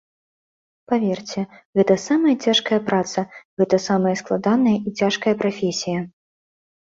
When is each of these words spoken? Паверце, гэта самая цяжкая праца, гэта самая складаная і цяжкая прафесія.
Паверце, 0.91 1.41
гэта 1.79 1.97
самая 2.05 2.31
цяжкая 2.47 2.79
праца, 2.87 3.19
гэта 3.63 3.75
самая 3.87 4.13
складаная 4.21 4.75
і 4.79 4.89
цяжкая 5.03 5.35
прафесія. 5.43 5.99